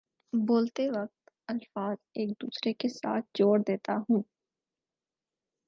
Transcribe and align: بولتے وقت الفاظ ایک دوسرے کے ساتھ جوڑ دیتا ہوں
بولتے 0.33 0.89
وقت 0.89 1.29
الفاظ 1.47 1.95
ایک 2.13 2.29
دوسرے 2.41 2.73
کے 2.73 2.89
ساتھ 2.89 3.25
جوڑ 3.33 3.57
دیتا 3.59 3.97
ہوں 4.09 4.21